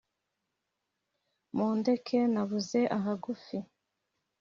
”mundeke 1.55 2.19
nabuze 2.33 2.81
ahagufi 2.97 3.57